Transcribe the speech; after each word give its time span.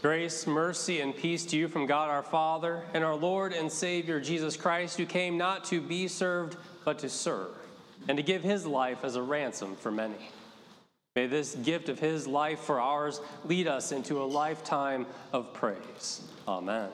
Grace, 0.00 0.46
mercy, 0.46 1.00
and 1.00 1.16
peace 1.16 1.44
to 1.46 1.56
you 1.56 1.66
from 1.66 1.84
God 1.84 2.08
our 2.08 2.22
Father 2.22 2.84
and 2.94 3.02
our 3.02 3.16
Lord 3.16 3.52
and 3.52 3.70
Savior 3.70 4.20
Jesus 4.20 4.56
Christ, 4.56 4.96
who 4.96 5.04
came 5.04 5.36
not 5.36 5.64
to 5.64 5.80
be 5.80 6.06
served, 6.06 6.56
but 6.84 7.00
to 7.00 7.08
serve, 7.08 7.50
and 8.06 8.16
to 8.16 8.22
give 8.22 8.44
his 8.44 8.64
life 8.64 9.02
as 9.02 9.16
a 9.16 9.22
ransom 9.22 9.74
for 9.74 9.90
many. 9.90 10.30
May 11.16 11.26
this 11.26 11.56
gift 11.56 11.88
of 11.88 11.98
his 11.98 12.28
life 12.28 12.60
for 12.60 12.80
ours 12.80 13.20
lead 13.44 13.66
us 13.66 13.90
into 13.90 14.22
a 14.22 14.24
lifetime 14.24 15.04
of 15.32 15.52
praise. 15.52 16.22
Amen. 16.46 16.90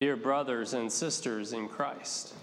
Dear 0.00 0.16
brothers 0.16 0.74
and 0.74 0.90
sisters 0.90 1.52
in 1.52 1.68
Christ, 1.68 2.34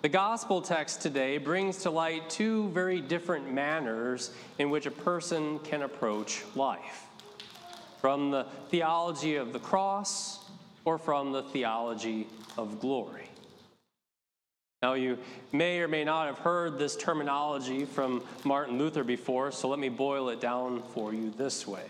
the 0.00 0.08
gospel 0.08 0.62
text 0.62 1.02
today 1.02 1.36
brings 1.36 1.82
to 1.82 1.90
light 1.90 2.30
two 2.30 2.70
very 2.70 3.02
different 3.02 3.52
manners 3.52 4.30
in 4.58 4.70
which 4.70 4.86
a 4.86 4.90
person 4.90 5.58
can 5.58 5.82
approach 5.82 6.42
life 6.54 7.05
from 8.00 8.30
the 8.30 8.46
theology 8.68 9.36
of 9.36 9.52
the 9.52 9.58
cross 9.58 10.44
or 10.84 10.98
from 10.98 11.32
the 11.32 11.42
theology 11.42 12.26
of 12.56 12.80
glory. 12.80 13.28
Now, 14.82 14.94
you 14.94 15.18
may 15.52 15.80
or 15.80 15.88
may 15.88 16.04
not 16.04 16.26
have 16.26 16.38
heard 16.38 16.78
this 16.78 16.96
terminology 16.96 17.84
from 17.84 18.22
Martin 18.44 18.78
Luther 18.78 19.04
before, 19.04 19.50
so 19.50 19.68
let 19.68 19.78
me 19.78 19.88
boil 19.88 20.28
it 20.28 20.40
down 20.40 20.82
for 20.94 21.14
you 21.14 21.30
this 21.30 21.66
way. 21.66 21.86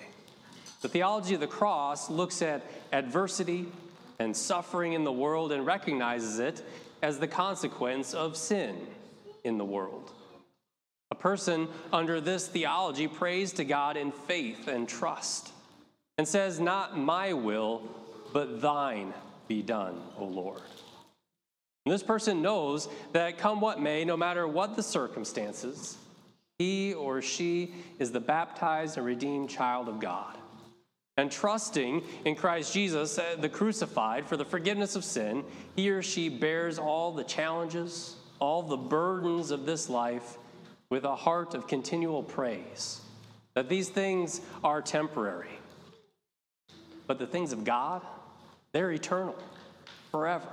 The 0.83 0.89
theology 0.89 1.35
of 1.35 1.41
the 1.41 1.47
cross 1.47 2.09
looks 2.09 2.43
at 2.43 2.63
adversity 2.93 3.67
and 4.19 4.37
suffering 4.37 4.93
in 4.93 5.05
the 5.05 5.13
world 5.13 5.53
and 5.53 5.67
recognizes 5.67 6.39
it 6.39 6.63
as 7.03 7.19
the 7.19 7.29
consequence 7.29 8.15
of 8.15 8.37
sin 8.37 8.87
in 9.45 9.59
the 9.59 9.65
world. 9.65 10.13
A 11.11 11.15
person 11.15 11.69
under 11.93 12.21
this 12.21 12.49
theology 12.49 13.09
prays 13.09 13.53
to 13.55 13.65
God 13.65 13.97
in 13.97 14.13
faith 14.13 14.69
and 14.69 14.89
trust 14.89 15.53
and 16.19 16.27
says, 16.27 16.61
Not 16.61 16.99
my 16.99 17.33
will, 17.33 17.83
but 18.33 18.61
thine 18.61 19.13
be 19.49 19.63
done, 19.63 20.01
O 20.19 20.25
Lord. 20.25 20.61
And 21.85 21.93
this 21.93 22.03
person 22.03 22.43
knows 22.43 22.89
that 23.13 23.39
come 23.39 23.61
what 23.61 23.81
may, 23.81 24.05
no 24.05 24.17
matter 24.17 24.49
what 24.49 24.77
the 24.77 24.83
circumstances, 24.83 25.97
he 26.59 26.95
or 26.95 27.23
she 27.23 27.75
is 27.99 28.13
the 28.13 28.21
baptized 28.21 28.97
and 28.97 29.07
redeemed 29.07 29.51
child 29.51 29.89
of 29.89 30.01
God. 30.01 30.37
And 31.19 31.31
trusting 31.31 32.03
in 32.25 32.35
Christ 32.35 32.75
Jesus, 32.75 33.19
uh, 33.19 33.37
the 33.39 33.49
crucified, 33.49 34.27
for 34.27 34.37
the 34.37 34.45
forgiveness 34.45 34.97
of 34.97 35.05
sin, 35.05 35.45
he 35.75 35.89
or 35.91 36.03
she 36.03 36.29
bears 36.29 36.79
all 36.79 37.13
the 37.13 37.25
challenges, 37.25 38.17
all 38.39 38.63
the 38.63 38.77
burdens 38.77 39.51
of 39.51 39.65
this 39.65 39.89
life 39.89 40.37
with 40.91 41.05
a 41.05 41.15
heart 41.15 41.55
of 41.55 41.69
continual 41.69 42.23
praise. 42.23 43.01
That 43.55 43.69
these 43.69 43.89
things 43.89 44.41
are 44.63 44.83
temporary 44.83 45.59
but 47.07 47.19
the 47.19 47.27
things 47.27 47.53
of 47.53 47.65
God, 47.65 48.03
they're 48.73 48.93
eternal, 48.93 49.37
forever. 50.11 50.49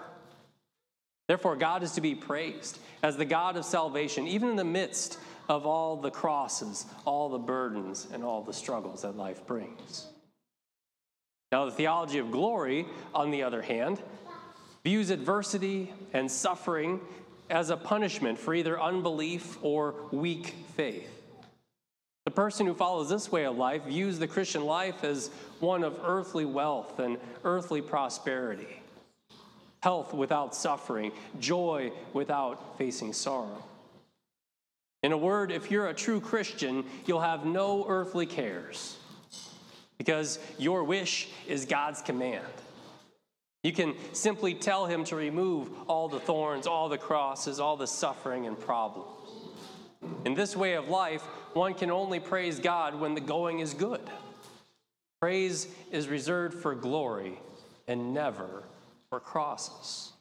Therefore, 1.27 1.55
God 1.55 1.83
is 1.83 1.93
to 1.93 2.01
be 2.01 2.15
praised 2.15 2.79
as 3.01 3.17
the 3.17 3.25
God 3.25 3.55
of 3.55 3.65
salvation, 3.65 4.27
even 4.27 4.49
in 4.49 4.55
the 4.55 4.63
midst 4.63 5.17
of 5.49 5.65
all 5.65 5.95
the 5.95 6.11
crosses, 6.11 6.85
all 7.05 7.29
the 7.29 7.39
burdens, 7.39 8.07
and 8.11 8.23
all 8.23 8.41
the 8.43 8.53
struggles 8.53 9.01
that 9.01 9.15
life 9.15 9.45
brings. 9.45 10.07
Now, 11.51 11.65
the 11.65 11.71
theology 11.71 12.17
of 12.17 12.31
glory, 12.31 12.85
on 13.13 13.31
the 13.31 13.43
other 13.43 13.61
hand, 13.61 14.01
views 14.83 15.09
adversity 15.11 15.93
and 16.11 16.29
suffering 16.29 16.99
as 17.49 17.69
a 17.69 17.77
punishment 17.77 18.39
for 18.39 18.53
either 18.53 18.81
unbelief 18.81 19.57
or 19.61 19.95
weak 20.11 20.55
faith. 20.75 21.22
The 22.33 22.41
person 22.41 22.65
who 22.65 22.73
follows 22.73 23.09
this 23.09 23.31
way 23.31 23.45
of 23.45 23.57
life 23.57 23.83
views 23.83 24.17
the 24.17 24.27
Christian 24.27 24.65
life 24.65 25.03
as 25.03 25.29
one 25.59 25.83
of 25.83 25.99
earthly 26.03 26.45
wealth 26.45 26.97
and 26.97 27.19
earthly 27.43 27.79
prosperity, 27.79 28.81
health 29.83 30.15
without 30.15 30.55
suffering, 30.55 31.11
joy 31.39 31.91
without 32.11 32.75
facing 32.79 33.13
sorrow. 33.13 33.63
In 35.03 35.11
a 35.11 35.17
word, 35.17 35.51
if 35.51 35.69
you're 35.69 35.89
a 35.89 35.93
true 35.93 36.19
Christian, 36.19 36.85
you'll 37.05 37.21
have 37.21 37.45
no 37.45 37.85
earthly 37.87 38.25
cares 38.25 38.97
because 39.99 40.39
your 40.57 40.83
wish 40.83 41.29
is 41.47 41.65
God's 41.65 42.01
command. 42.01 42.47
You 43.61 43.73
can 43.73 43.93
simply 44.13 44.55
tell 44.55 44.87
Him 44.87 45.03
to 45.03 45.15
remove 45.15 45.69
all 45.87 46.09
the 46.09 46.19
thorns, 46.19 46.65
all 46.65 46.89
the 46.89 46.97
crosses, 46.97 47.59
all 47.59 47.77
the 47.77 47.85
suffering 47.85 48.47
and 48.47 48.59
problems. 48.59 49.22
In 50.25 50.33
this 50.33 50.55
way 50.55 50.73
of 50.73 50.89
life, 50.89 51.21
one 51.53 51.73
can 51.73 51.91
only 51.91 52.19
praise 52.19 52.59
God 52.59 52.99
when 52.99 53.15
the 53.15 53.21
going 53.21 53.59
is 53.59 53.73
good. 53.73 54.01
Praise 55.21 55.67
is 55.91 56.07
reserved 56.07 56.59
for 56.59 56.75
glory 56.75 57.39
and 57.87 58.13
never 58.13 58.63
for 59.09 59.19
crosses. 59.19 60.11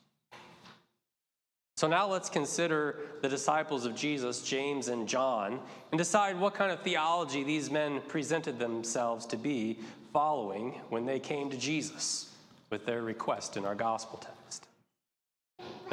So 1.76 1.88
now 1.88 2.06
let's 2.06 2.28
consider 2.28 3.00
the 3.22 3.28
disciples 3.28 3.86
of 3.86 3.96
Jesus, 3.96 4.42
James 4.42 4.86
and 4.86 5.08
John, 5.08 5.58
and 5.90 5.98
decide 5.98 6.38
what 6.38 6.54
kind 6.54 6.70
of 6.70 6.80
theology 6.82 7.42
these 7.42 7.70
men 7.70 8.00
presented 8.06 8.58
themselves 8.58 9.26
to 9.26 9.36
be 9.36 9.78
following 10.12 10.80
when 10.90 11.06
they 11.06 11.18
came 11.18 11.50
to 11.50 11.56
Jesus 11.56 12.32
with 12.70 12.86
their 12.86 13.02
request 13.02 13.56
in 13.56 13.64
our 13.64 13.74
gospel 13.74 14.18
text. 14.18 14.68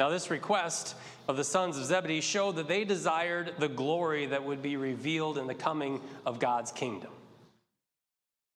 Now, 0.00 0.08
this 0.08 0.30
request 0.30 0.96
of 1.28 1.36
the 1.36 1.44
sons 1.44 1.76
of 1.76 1.84
Zebedee 1.84 2.22
showed 2.22 2.56
that 2.56 2.68
they 2.68 2.84
desired 2.84 3.52
the 3.58 3.68
glory 3.68 4.24
that 4.24 4.42
would 4.42 4.62
be 4.62 4.78
revealed 4.78 5.36
in 5.36 5.46
the 5.46 5.54
coming 5.54 6.00
of 6.24 6.38
God's 6.38 6.72
kingdom. 6.72 7.10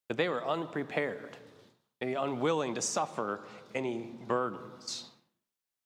That 0.09 0.16
they 0.16 0.31
were 0.31 0.43
unprepared, 0.43 1.37
maybe 2.00 2.15
unwilling 2.15 2.77
to 2.77 2.81
suffer 2.81 3.41
any 3.75 4.09
burdens. 4.27 5.05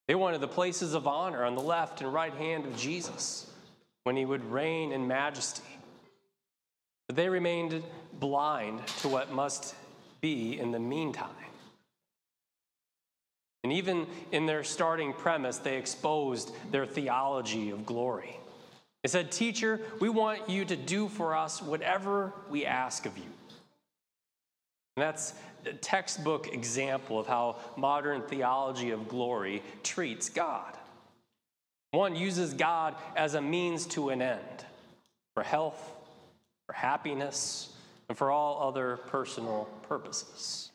They 0.06 0.14
wanted 0.14 0.42
the 0.42 0.46
places 0.46 0.94
of 0.94 1.08
honor 1.08 1.44
on 1.44 1.56
the 1.56 1.60
left 1.60 2.02
and 2.02 2.14
right 2.14 2.34
hand 2.34 2.64
of 2.64 2.76
Jesus 2.76 3.50
when 4.04 4.14
he 4.14 4.24
would 4.24 4.44
reign 4.44 4.92
in 4.92 5.08
majesty. 5.08 5.64
But 7.08 7.16
they 7.16 7.28
remained 7.28 7.82
blind 8.20 8.86
to 8.98 9.08
what 9.08 9.32
must 9.32 9.74
be 10.20 10.56
in 10.56 10.70
the 10.70 10.78
meantime. 10.78 11.47
And 13.64 13.72
even 13.72 14.06
in 14.32 14.46
their 14.46 14.62
starting 14.62 15.12
premise, 15.12 15.58
they 15.58 15.76
exposed 15.76 16.52
their 16.70 16.86
theology 16.86 17.70
of 17.70 17.84
glory. 17.84 18.38
They 19.02 19.08
said, 19.08 19.32
Teacher, 19.32 19.80
we 20.00 20.08
want 20.08 20.48
you 20.48 20.64
to 20.64 20.76
do 20.76 21.08
for 21.08 21.36
us 21.36 21.62
whatever 21.62 22.32
we 22.48 22.64
ask 22.66 23.06
of 23.06 23.16
you. 23.16 23.24
And 24.96 25.02
that's 25.02 25.34
a 25.64 25.72
textbook 25.72 26.52
example 26.52 27.18
of 27.18 27.26
how 27.26 27.56
modern 27.76 28.22
theology 28.22 28.90
of 28.90 29.08
glory 29.08 29.62
treats 29.82 30.28
God. 30.28 30.76
One 31.92 32.16
uses 32.16 32.52
God 32.52 32.96
as 33.16 33.34
a 33.34 33.40
means 33.40 33.86
to 33.86 34.10
an 34.10 34.20
end 34.20 34.64
for 35.34 35.42
health, 35.42 35.92
for 36.66 36.72
happiness, 36.72 37.72
and 38.08 38.18
for 38.18 38.30
all 38.30 38.68
other 38.68 38.96
personal 38.96 39.68
purposes. 39.82 40.67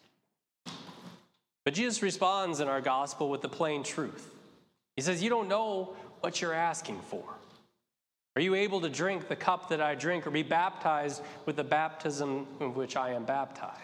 But 1.66 1.74
Jesus 1.74 2.02
responds 2.02 2.60
in 2.60 2.68
our 2.68 2.82
gospel 2.82 3.30
with 3.30 3.42
the 3.42 3.50
plain 3.50 3.84
truth. 3.84 4.30
He 4.96 5.02
says, 5.02 5.24
You 5.24 5.30
don't 5.30 5.48
know 5.48 5.96
what 6.22 6.42
you're 6.42 6.54
asking 6.54 7.00
for. 7.10 7.24
Are 8.36 8.42
you 8.42 8.56
able 8.56 8.82
to 8.82 8.90
drink 8.90 9.28
the 9.28 9.36
cup 9.36 9.70
that 9.70 9.80
I 9.80 9.96
drink 9.96 10.26
or 10.26 10.32
be 10.32 10.44
baptized 10.44 11.22
with 11.46 11.56
the 11.56 11.64
baptism 11.64 12.48
in 12.60 12.74
which 12.74 12.96
I 12.96 13.12
am 13.12 13.26
baptized? 13.26 13.80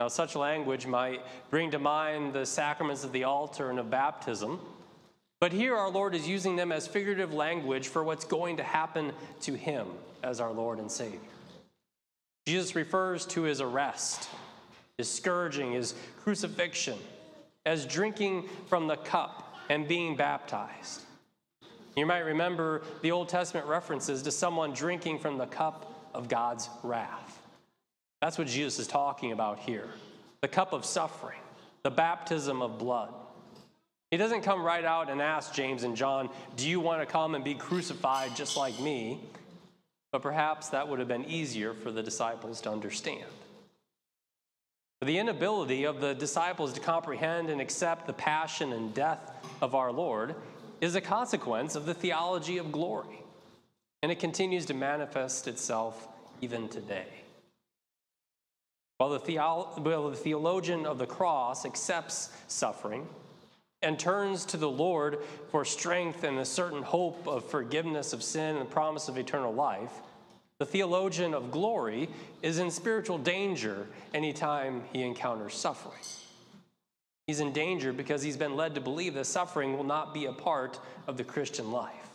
Now, 0.00 0.08
such 0.08 0.34
language 0.34 0.84
might 0.84 1.20
bring 1.48 1.70
to 1.70 1.78
mind 1.78 2.32
the 2.32 2.44
sacraments 2.44 3.04
of 3.04 3.12
the 3.12 3.22
altar 3.22 3.70
and 3.70 3.78
of 3.78 3.88
baptism, 3.88 4.58
but 5.40 5.52
here 5.52 5.76
our 5.76 5.90
Lord 5.90 6.14
is 6.16 6.26
using 6.26 6.56
them 6.56 6.72
as 6.72 6.88
figurative 6.88 7.32
language 7.32 7.86
for 7.86 8.02
what's 8.02 8.24
going 8.24 8.56
to 8.56 8.64
happen 8.64 9.12
to 9.42 9.54
him 9.54 9.86
as 10.24 10.40
our 10.40 10.50
Lord 10.50 10.80
and 10.80 10.90
Savior. 10.90 11.20
Jesus 12.48 12.74
refers 12.74 13.24
to 13.26 13.42
his 13.42 13.60
arrest 13.60 14.28
his 14.98 15.10
scourging, 15.10 15.72
his 15.72 15.94
crucifixion, 16.22 16.98
as 17.64 17.86
drinking 17.86 18.48
from 18.68 18.86
the 18.86 18.96
cup 18.96 19.56
and 19.68 19.88
being 19.88 20.16
baptized. 20.16 21.02
You 21.96 22.06
might 22.06 22.20
remember 22.20 22.82
the 23.02 23.10
Old 23.10 23.28
Testament 23.28 23.66
references 23.66 24.22
to 24.22 24.30
someone 24.30 24.72
drinking 24.72 25.18
from 25.18 25.38
the 25.38 25.46
cup 25.46 26.10
of 26.14 26.28
God's 26.28 26.68
wrath. 26.82 27.38
That's 28.20 28.38
what 28.38 28.46
Jesus 28.46 28.78
is 28.78 28.86
talking 28.86 29.32
about 29.32 29.58
here 29.58 29.88
the 30.40 30.48
cup 30.48 30.72
of 30.72 30.84
suffering, 30.84 31.38
the 31.84 31.90
baptism 31.90 32.62
of 32.62 32.78
blood. 32.78 33.14
He 34.10 34.16
doesn't 34.16 34.42
come 34.42 34.62
right 34.62 34.84
out 34.84 35.08
and 35.08 35.22
ask 35.22 35.54
James 35.54 35.84
and 35.84 35.96
John, 35.96 36.28
Do 36.56 36.68
you 36.68 36.80
want 36.80 37.00
to 37.00 37.06
come 37.06 37.34
and 37.34 37.44
be 37.44 37.54
crucified 37.54 38.34
just 38.36 38.56
like 38.56 38.78
me? 38.80 39.20
But 40.10 40.20
perhaps 40.20 40.68
that 40.70 40.86
would 40.88 40.98
have 40.98 41.08
been 41.08 41.24
easier 41.24 41.72
for 41.72 41.90
the 41.90 42.02
disciples 42.02 42.60
to 42.62 42.70
understand. 42.70 43.24
The 45.02 45.18
inability 45.18 45.82
of 45.82 46.00
the 46.00 46.14
disciples 46.14 46.72
to 46.74 46.80
comprehend 46.80 47.50
and 47.50 47.60
accept 47.60 48.06
the 48.06 48.12
passion 48.12 48.72
and 48.72 48.94
death 48.94 49.32
of 49.60 49.74
our 49.74 49.90
Lord 49.90 50.36
is 50.80 50.94
a 50.94 51.00
consequence 51.00 51.74
of 51.74 51.86
the 51.86 51.94
theology 51.94 52.58
of 52.58 52.70
glory, 52.70 53.24
and 54.00 54.12
it 54.12 54.20
continues 54.20 54.64
to 54.66 54.74
manifest 54.74 55.48
itself 55.48 56.06
even 56.40 56.68
today. 56.68 57.08
While 58.98 59.10
the, 59.10 59.18
theolo- 59.18 60.10
the 60.12 60.16
theologian 60.16 60.86
of 60.86 60.98
the 60.98 61.06
cross 61.06 61.66
accepts 61.66 62.30
suffering 62.46 63.08
and 63.82 63.98
turns 63.98 64.44
to 64.46 64.56
the 64.56 64.70
Lord 64.70 65.18
for 65.50 65.64
strength 65.64 66.22
and 66.22 66.38
a 66.38 66.44
certain 66.44 66.84
hope 66.84 67.26
of 67.26 67.44
forgiveness 67.44 68.12
of 68.12 68.22
sin 68.22 68.54
and 68.54 68.60
the 68.60 68.72
promise 68.72 69.08
of 69.08 69.18
eternal 69.18 69.52
life, 69.52 69.90
the 70.62 70.66
theologian 70.66 71.34
of 71.34 71.50
glory 71.50 72.08
is 72.40 72.60
in 72.60 72.70
spiritual 72.70 73.18
danger 73.18 73.84
anytime 74.14 74.84
he 74.92 75.02
encounters 75.02 75.54
suffering. 75.54 75.98
He's 77.26 77.40
in 77.40 77.52
danger 77.52 77.92
because 77.92 78.22
he's 78.22 78.36
been 78.36 78.54
led 78.54 78.76
to 78.76 78.80
believe 78.80 79.14
that 79.14 79.24
suffering 79.24 79.76
will 79.76 79.82
not 79.82 80.14
be 80.14 80.26
a 80.26 80.32
part 80.32 80.78
of 81.08 81.16
the 81.16 81.24
Christian 81.24 81.72
life. 81.72 82.06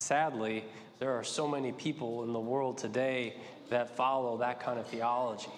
Sadly, 0.00 0.66
there 0.98 1.12
are 1.12 1.24
so 1.24 1.48
many 1.48 1.72
people 1.72 2.24
in 2.24 2.34
the 2.34 2.40
world 2.40 2.76
today 2.76 3.36
that 3.70 3.96
follow 3.96 4.36
that 4.36 4.60
kind 4.60 4.78
of 4.78 4.86
theology. 4.86 5.48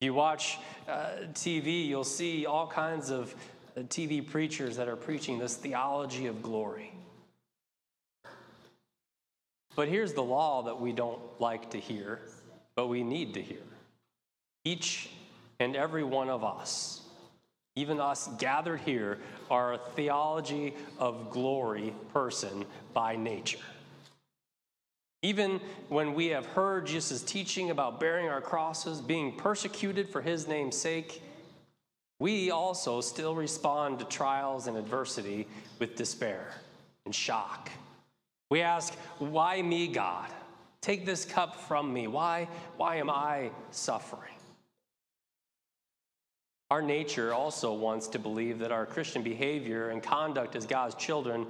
You 0.00 0.14
watch 0.14 0.58
uh, 0.88 1.08
TV, 1.32 1.88
you'll 1.88 2.04
see 2.04 2.46
all 2.46 2.68
kinds 2.68 3.10
of 3.10 3.34
uh, 3.76 3.80
TV 3.80 4.24
preachers 4.24 4.76
that 4.76 4.86
are 4.86 4.94
preaching 4.94 5.40
this 5.40 5.56
theology 5.56 6.26
of 6.26 6.40
glory. 6.40 6.92
But 9.76 9.88
here's 9.88 10.12
the 10.12 10.22
law 10.22 10.62
that 10.62 10.80
we 10.80 10.92
don't 10.92 11.20
like 11.40 11.70
to 11.70 11.78
hear, 11.78 12.20
but 12.74 12.88
we 12.88 13.02
need 13.02 13.34
to 13.34 13.42
hear. 13.42 13.62
Each 14.64 15.08
and 15.58 15.76
every 15.76 16.04
one 16.04 16.28
of 16.28 16.44
us, 16.44 17.02
even 17.76 18.00
us 18.00 18.28
gathered 18.38 18.80
here, 18.80 19.18
are 19.50 19.74
a 19.74 19.78
theology 19.94 20.74
of 20.98 21.30
glory 21.30 21.94
person 22.12 22.64
by 22.92 23.16
nature. 23.16 23.58
Even 25.22 25.60
when 25.88 26.14
we 26.14 26.28
have 26.28 26.46
heard 26.46 26.86
Jesus' 26.86 27.22
teaching 27.22 27.70
about 27.70 28.00
bearing 28.00 28.28
our 28.28 28.40
crosses, 28.40 29.00
being 29.00 29.36
persecuted 29.36 30.08
for 30.08 30.22
his 30.22 30.48
name's 30.48 30.76
sake, 30.76 31.22
we 32.18 32.50
also 32.50 33.00
still 33.00 33.34
respond 33.34 33.98
to 33.98 34.04
trials 34.06 34.66
and 34.66 34.76
adversity 34.76 35.46
with 35.78 35.94
despair 35.96 36.54
and 37.04 37.14
shock. 37.14 37.70
We 38.50 38.60
ask, 38.62 38.94
Why 39.18 39.62
me, 39.62 39.88
God? 39.88 40.28
Take 40.80 41.06
this 41.06 41.24
cup 41.24 41.56
from 41.68 41.92
me. 41.92 42.06
Why, 42.06 42.48
why 42.76 42.96
am 42.96 43.10
I 43.10 43.50
suffering? 43.70 44.32
Our 46.70 46.82
nature 46.82 47.34
also 47.34 47.74
wants 47.74 48.06
to 48.08 48.18
believe 48.18 48.60
that 48.60 48.70
our 48.70 48.86
Christian 48.86 49.22
behavior 49.22 49.90
and 49.90 50.02
conduct 50.02 50.54
as 50.54 50.66
God's 50.66 50.94
children 50.94 51.46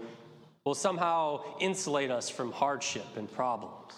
will 0.64 0.74
somehow 0.74 1.42
insulate 1.60 2.10
us 2.10 2.28
from 2.28 2.52
hardship 2.52 3.06
and 3.16 3.30
problems. 3.30 3.94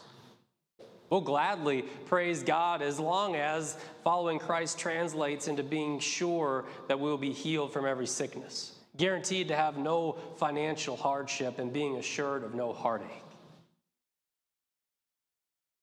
We'll 1.10 1.20
gladly 1.20 1.82
praise 2.06 2.43
God 2.43 2.82
as 2.82 2.98
long 2.98 3.37
as 3.37 3.76
following 4.02 4.38
Christ 4.38 4.78
translates 4.78 5.46
into 5.46 5.62
being 5.62 6.00
sure 6.00 6.64
that 6.88 6.98
we'll 6.98 7.19
be 7.19 7.32
healed 7.32 7.72
from 7.72 7.84
every 7.84 8.06
sickness, 8.06 8.72
guaranteed 8.96 9.48
to 9.48 9.56
have 9.56 9.78
no 9.78 10.16
financial 10.36 10.96
hardship, 10.96 11.58
and 11.58 11.72
being 11.72 11.96
assured 11.96 12.44
of 12.44 12.54
no 12.54 12.72
heartache. 12.72 13.08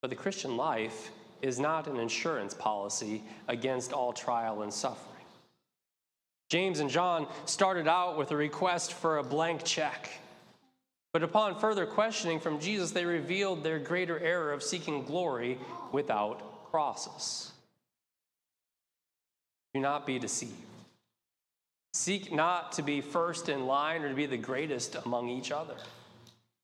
But 0.02 0.10
the 0.10 0.16
Christian 0.16 0.58
life 0.58 1.12
is 1.42 1.60
not 1.60 1.88
an 1.88 1.98
insurance 1.98 2.54
policy 2.54 3.24
against 3.48 3.94
all 3.94 4.14
trial 4.14 4.62
and 4.62 4.74
suffering. 4.74 5.06
James 6.50 6.80
and 6.80 6.90
John 6.90 7.28
started 7.46 7.88
out 7.88 8.18
with 8.18 8.32
a 8.32 8.36
request 8.36 8.94
for 8.94 9.18
a 9.18 9.24
blank 9.24 9.64
check. 9.64 10.10
But 11.14 11.24
upon 11.24 11.60
further 11.60 11.86
questioning 11.86 12.40
from 12.40 12.60
Jesus, 12.60 12.92
they 12.92 13.06
revealed 13.06 13.64
their 13.64 13.80
greater 13.80 14.20
error 14.20 14.52
of 14.52 14.64
seeking 14.64 15.04
glory 15.06 15.58
without 15.92 16.70
crosses. 16.72 17.52
Do 19.74 19.80
not 19.80 20.06
be 20.06 20.20
deceived. 20.20 20.54
Seek 21.94 22.32
not 22.32 22.74
to 22.74 22.84
be 22.84 23.02
first 23.02 23.50
in 23.50 23.66
line 23.66 24.04
or 24.04 24.10
to 24.10 24.16
be 24.16 24.28
the 24.28 24.38
greatest 24.38 24.96
among 25.06 25.30
each 25.30 25.52
other. 25.52 25.76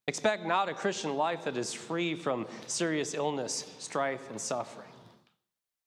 Expect 0.06 0.46
not 0.46 0.68
a 0.68 0.74
Christian 0.74 1.16
life 1.16 1.44
that 1.44 1.56
is 1.56 1.72
free 1.72 2.14
from 2.14 2.46
serious 2.68 3.12
illness, 3.12 3.74
strife, 3.80 4.30
and 4.30 4.40
suffering. 4.40 4.86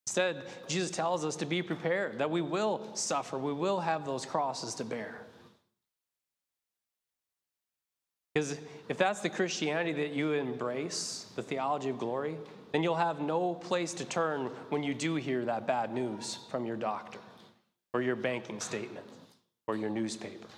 Instead, 0.06 0.42
Jesus 0.68 0.90
tells 0.90 1.24
us 1.24 1.36
to 1.36 1.46
be 1.46 1.62
prepared, 1.62 2.18
that 2.18 2.30
we 2.30 2.42
will 2.42 2.94
suffer, 2.94 3.38
we 3.38 3.52
will 3.52 3.80
have 3.80 4.04
those 4.04 4.26
crosses 4.26 4.74
to 4.74 4.84
bear. 4.84 5.22
Because 8.34 8.58
if 8.88 8.98
that's 8.98 9.20
the 9.20 9.30
Christianity 9.30 9.92
that 9.92 10.12
you 10.12 10.32
embrace, 10.32 11.26
the 11.34 11.42
theology 11.42 11.88
of 11.88 11.98
glory, 11.98 12.36
then 12.72 12.82
you'll 12.82 12.94
have 12.96 13.20
no 13.20 13.54
place 13.54 13.94
to 13.94 14.04
turn 14.04 14.50
when 14.68 14.82
you 14.82 14.94
do 14.94 15.14
hear 15.14 15.44
that 15.46 15.66
bad 15.66 15.94
news 15.94 16.38
from 16.50 16.66
your 16.66 16.76
doctor 16.76 17.18
or 17.94 18.02
your 18.02 18.16
banking 18.16 18.60
statement 18.60 19.06
or 19.70 19.76
your 19.76 19.88
newspaper. 19.88 20.48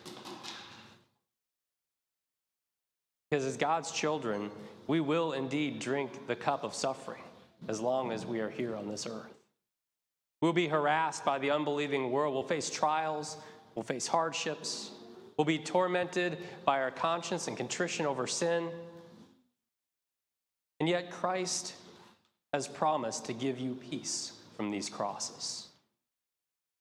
Because 3.31 3.45
as 3.45 3.59
God's 3.59 3.93
children, 3.93 4.51
we 4.87 5.01
will 5.01 5.33
indeed 5.33 5.81
drink 5.81 6.27
the 6.27 6.35
cup 6.35 6.65
of 6.65 6.75
suffering 6.75 7.21
as 7.69 7.79
long 7.79 8.11
as 8.11 8.25
we 8.25 8.41
are 8.41 8.49
here 8.49 8.75
on 8.75 8.89
this 8.89 9.07
earth. 9.07 9.35
We'll 10.41 10.55
be 10.55 10.67
harassed 10.67 11.27
by 11.27 11.39
the 11.39 11.51
unbelieving 11.51 12.11
world. 12.11 12.33
We'll 12.33 12.43
face 12.43 12.71
trials. 12.71 13.37
We'll 13.75 13.83
face 13.83 14.07
hardships. 14.07 14.93
We'll 15.37 15.45
be 15.45 15.59
tormented 15.59 16.39
by 16.65 16.81
our 16.81 16.91
conscience 16.91 17.49
and 17.49 17.57
contrition 17.57 18.07
over 18.07 18.27
sin. 18.27 18.71
And 20.81 20.89
yet, 20.89 21.11
Christ 21.11 21.75
has 22.55 22.67
promised 22.67 23.27
to 23.27 23.35
give 23.35 23.61
you 23.61 23.75
peace 23.75 24.33
from 24.57 24.71
these 24.71 24.89
crosses. 24.89 25.69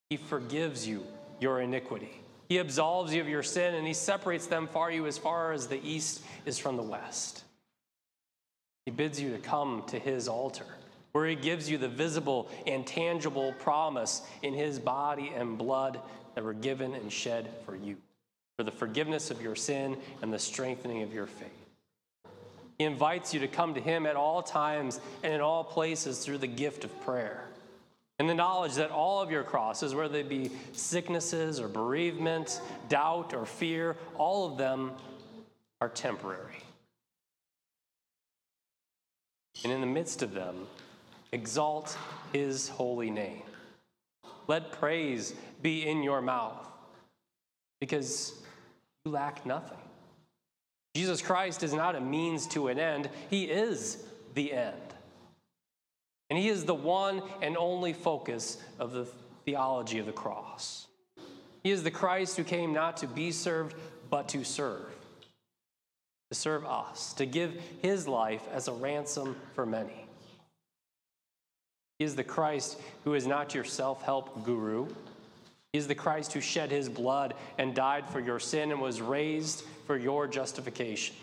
He 0.09 0.15
forgives 0.15 0.87
you 0.87 1.03
your 1.41 1.59
iniquity. 1.59 2.20
He 2.51 2.57
absolves 2.57 3.13
you 3.13 3.21
of 3.21 3.29
your 3.29 3.43
sin 3.43 3.75
and 3.75 3.87
he 3.87 3.93
separates 3.93 4.45
them 4.45 4.67
far 4.67 4.91
you 4.91 5.07
as 5.07 5.17
far 5.17 5.53
as 5.53 5.67
the 5.67 5.81
east 5.87 6.21
is 6.45 6.59
from 6.59 6.75
the 6.75 6.83
west. 6.83 7.45
He 8.83 8.91
bids 8.91 9.21
you 9.21 9.31
to 9.31 9.37
come 9.37 9.83
to 9.87 9.97
his 9.97 10.27
altar, 10.27 10.65
where 11.13 11.25
he 11.25 11.35
gives 11.35 11.71
you 11.71 11.77
the 11.77 11.87
visible 11.87 12.49
and 12.67 12.85
tangible 12.85 13.53
promise 13.53 14.21
in 14.41 14.53
his 14.53 14.79
body 14.79 15.31
and 15.33 15.57
blood 15.57 16.01
that 16.35 16.43
were 16.43 16.51
given 16.51 16.93
and 16.93 17.09
shed 17.09 17.49
for 17.65 17.77
you 17.77 17.95
for 18.57 18.65
the 18.65 18.71
forgiveness 18.71 19.31
of 19.31 19.41
your 19.41 19.55
sin 19.55 19.95
and 20.21 20.33
the 20.33 20.37
strengthening 20.37 21.03
of 21.03 21.13
your 21.13 21.27
faith. 21.27 21.69
He 22.77 22.83
invites 22.83 23.33
you 23.33 23.39
to 23.39 23.47
come 23.47 23.75
to 23.75 23.79
Him 23.79 24.05
at 24.05 24.17
all 24.17 24.43
times 24.43 24.99
and 25.23 25.33
in 25.33 25.39
all 25.39 25.63
places 25.63 26.19
through 26.19 26.39
the 26.39 26.47
gift 26.47 26.83
of 26.83 27.01
prayer. 27.05 27.45
And 28.21 28.29
the 28.29 28.35
knowledge 28.35 28.75
that 28.75 28.91
all 28.91 29.19
of 29.19 29.31
your 29.31 29.41
crosses, 29.41 29.95
whether 29.95 30.13
they 30.13 30.21
be 30.21 30.51
sicknesses 30.73 31.59
or 31.59 31.67
bereavement, 31.67 32.61
doubt 32.87 33.33
or 33.33 33.47
fear, 33.47 33.97
all 34.15 34.45
of 34.45 34.59
them 34.59 34.91
are 35.81 35.89
temporary. 35.89 36.61
And 39.63 39.73
in 39.73 39.81
the 39.81 39.87
midst 39.87 40.21
of 40.21 40.35
them, 40.35 40.67
exalt 41.31 41.97
His 42.31 42.69
holy 42.69 43.09
name. 43.09 43.41
Let 44.45 44.71
praise 44.71 45.33
be 45.63 45.87
in 45.87 46.03
your 46.03 46.21
mouth 46.21 46.67
because 47.79 48.39
you 49.03 49.13
lack 49.13 49.47
nothing. 49.47 49.79
Jesus 50.95 51.23
Christ 51.23 51.63
is 51.63 51.73
not 51.73 51.95
a 51.95 51.99
means 51.99 52.45
to 52.49 52.67
an 52.67 52.77
end, 52.77 53.09
He 53.31 53.45
is 53.45 54.03
the 54.35 54.53
end. 54.53 54.90
And 56.31 56.39
He 56.39 56.49
is 56.49 56.65
the 56.65 56.73
one 56.73 57.21
and 57.43 57.55
only 57.55 57.93
focus 57.93 58.57
of 58.79 58.93
the 58.93 59.05
theology 59.45 59.99
of 59.99 60.07
the 60.07 60.11
cross. 60.11 60.87
He 61.63 61.69
is 61.69 61.83
the 61.83 61.91
Christ 61.91 62.37
who 62.37 62.43
came 62.43 62.73
not 62.73 62.97
to 62.97 63.07
be 63.07 63.31
served, 63.31 63.75
but 64.09 64.27
to 64.29 64.43
serve. 64.43 64.87
To 66.31 66.35
serve 66.35 66.65
us, 66.65 67.13
to 67.13 67.27
give 67.27 67.61
His 67.83 68.07
life 68.07 68.41
as 68.51 68.67
a 68.67 68.73
ransom 68.73 69.35
for 69.53 69.67
many. 69.67 70.07
He 71.99 72.05
is 72.05 72.15
the 72.15 72.23
Christ 72.23 72.79
who 73.03 73.13
is 73.13 73.27
not 73.27 73.53
your 73.53 73.65
self 73.65 74.01
help 74.01 74.43
guru 74.43 74.87
he 75.73 75.77
is 75.77 75.87
the 75.87 75.95
Christ 75.95 76.33
who 76.33 76.41
shed 76.41 76.69
his 76.69 76.89
blood 76.89 77.33
and 77.57 77.73
died 77.73 78.09
for 78.09 78.19
your 78.19 78.39
sin 78.39 78.71
and 78.71 78.81
was 78.81 79.01
raised 79.01 79.63
for 79.87 79.97
your 79.97 80.27
justification. 80.27 81.15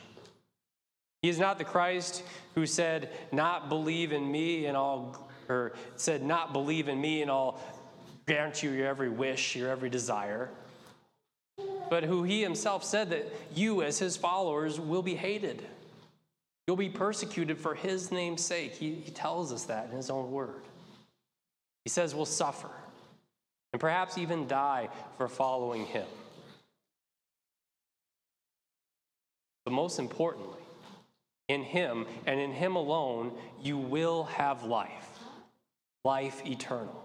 He 1.22 1.28
is 1.28 1.38
not 1.38 1.58
the 1.58 1.64
Christ 1.64 2.22
who 2.54 2.66
said, 2.66 3.10
Not 3.32 3.68
believe 3.68 4.12
in 4.12 4.30
me 4.30 4.66
and 4.66 4.76
I'll, 4.76 5.28
or 5.48 5.72
said, 5.96 6.22
Not 6.22 6.52
believe 6.52 6.88
in 6.88 7.00
me 7.00 7.22
and 7.22 7.30
I'll 7.30 7.60
grant 8.26 8.62
you 8.62 8.70
your 8.70 8.87
every 8.87 9.08
wish, 9.08 9.56
your 9.56 9.70
every 9.70 9.90
desire. 9.90 10.50
But 11.90 12.04
who 12.04 12.22
he 12.22 12.42
himself 12.42 12.84
said 12.84 13.10
that 13.10 13.32
you, 13.54 13.82
as 13.82 13.98
his 13.98 14.16
followers, 14.16 14.78
will 14.78 15.02
be 15.02 15.14
hated. 15.14 15.62
You'll 16.66 16.76
be 16.76 16.90
persecuted 16.90 17.58
for 17.58 17.75
his 17.75 18.12
name's 18.12 18.44
sake. 18.44 18.75
He, 18.75 18.94
he 18.96 19.10
tells 19.10 19.52
us 19.52 19.64
that 19.64 19.88
in 19.90 19.96
his 19.96 20.10
own 20.10 20.30
word. 20.30 20.62
He 21.84 21.90
says 21.90 22.14
we'll 22.14 22.26
suffer 22.26 22.68
and 23.72 23.80
perhaps 23.80 24.18
even 24.18 24.46
die 24.46 24.88
for 25.16 25.28
following 25.28 25.87
him. 25.87 26.06
But 29.64 29.72
most 29.72 29.98
importantly, 29.98 30.57
in 31.49 31.62
him 31.62 32.07
and 32.26 32.38
in 32.38 32.52
him 32.52 32.76
alone, 32.76 33.33
you 33.61 33.76
will 33.76 34.25
have 34.25 34.64
life 34.64 35.19
life 36.05 36.47
eternal. 36.47 37.05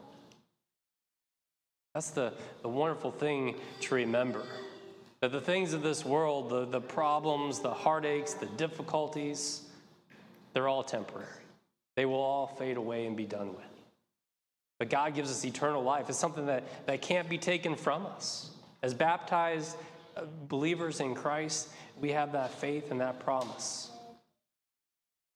That's 1.93 2.11
the, 2.11 2.33
the 2.61 2.69
wonderful 2.69 3.11
thing 3.11 3.55
to 3.81 3.95
remember. 3.95 4.43
That 5.19 5.31
the 5.31 5.41
things 5.41 5.73
of 5.73 5.83
this 5.83 6.05
world, 6.05 6.49
the, 6.49 6.65
the 6.65 6.81
problems, 6.81 7.59
the 7.59 7.73
heartaches, 7.73 8.35
the 8.35 8.45
difficulties, 8.45 9.63
they're 10.53 10.67
all 10.67 10.83
temporary. 10.83 11.27
They 11.95 12.05
will 12.05 12.21
all 12.21 12.47
fade 12.47 12.77
away 12.77 13.05
and 13.05 13.15
be 13.15 13.25
done 13.25 13.49
with. 13.49 13.65
But 14.79 14.89
God 14.89 15.13
gives 15.13 15.29
us 15.29 15.45
eternal 15.45 15.83
life. 15.83 16.09
It's 16.09 16.17
something 16.17 16.47
that, 16.47 16.63
that 16.87 17.01
can't 17.01 17.29
be 17.29 17.37
taken 17.37 17.75
from 17.75 18.05
us. 18.05 18.51
As 18.81 18.93
baptized 18.93 19.77
uh, 20.17 20.23
believers 20.47 20.99
in 20.99 21.13
Christ, 21.13 21.69
we 21.99 22.11
have 22.11 22.31
that 22.31 22.51
faith 22.51 22.89
and 22.91 22.99
that 23.01 23.19
promise. 23.19 23.91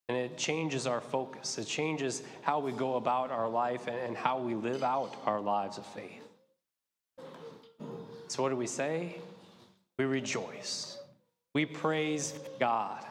And 0.10 0.18
it 0.18 0.38
changes 0.38 0.88
our 0.88 1.02
focus. 1.02 1.58
It 1.58 1.68
changes 1.68 2.24
how 2.42 2.60
we 2.60 2.72
go 2.72 2.96
about 2.96 3.30
our 3.30 3.50
life 3.50 3.88
and, 3.88 4.16
how 4.16 4.40
we 4.40 4.56
live 4.56 4.82
out 4.82 5.14
our 5.26 5.42
lives 5.42 5.78
of 5.78 5.86
faith. 5.88 6.24
So, 8.30 8.42
what 8.42 8.50
do 8.50 8.56
we 8.56 8.68
say? 8.68 9.18
We 10.00 10.06
rejoice. 10.06 10.98
We 11.54 11.66
praise 11.66 12.34
God. 12.60 13.04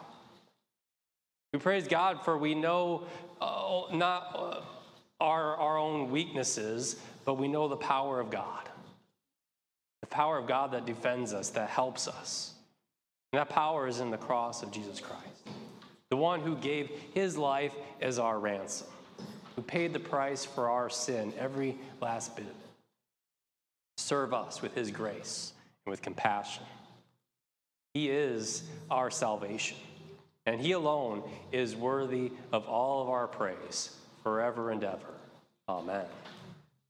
We 1.53 1.59
praise 1.59 1.87
God 1.87 2.25
for 2.25 2.39
we 2.39 2.55
know 2.55 3.05
uh, 3.41 3.83
not 3.93 4.35
uh, 4.35 4.61
our, 5.21 5.57
our 5.57 5.79
own 5.79 6.11
weaknesses, 6.11 6.97
but 7.25 7.35
we 7.35 7.49
know 7.49 7.69
the 7.69 7.77
power 7.77 8.21
of 8.21 8.31
God. 8.31 8.69
The 10.01 10.07
power 10.07 10.39
of 10.39 10.47
God 10.47 10.73
that 10.73 10.87
defends 10.87 11.35
us, 11.35 11.51
that 11.51 11.69
helps 11.69 12.09
us. 12.09 12.55
And 13.33 13.41
that 13.41 13.49
power 13.49 13.87
is 13.87 14.01
in 14.01 14.11
the 14.11 14.19
cross 14.19 14.63
of 14.63 14.71
Jesus 14.71 15.01
Christ 15.01 15.37
the 16.17 16.23
one 16.23 16.41
who 16.41 16.57
gave 16.57 16.89
his 17.13 17.37
life 17.37 17.75
as 18.01 18.19
our 18.19 18.39
ransom, 18.39 18.87
who 19.55 19.61
paid 19.61 19.93
the 19.93 20.01
price 20.01 20.47
for 20.47 20.71
our 20.71 20.89
sin, 20.89 21.31
every 21.39 21.77
last 22.01 22.35
bit 22.35 22.47
of 22.47 22.51
it. 22.51 22.57
Serve 23.99 24.33
us 24.33 24.63
with 24.63 24.75
his 24.75 24.91
grace 24.91 25.53
and 25.85 25.91
with 25.91 26.01
compassion. 26.01 26.63
He 27.93 28.09
is 28.09 28.63
our 28.91 29.11
salvation, 29.11 29.77
and 30.47 30.59
he 30.59 30.73
alone 30.73 31.23
is 31.53 31.77
worthy 31.77 32.33
of 32.51 32.67
all 32.67 33.03
of 33.03 33.11
our 33.11 33.27
praise 33.27 33.95
forever 34.23 34.71
and 34.71 34.83
ever. 34.83 35.13
Amen. 35.69 36.07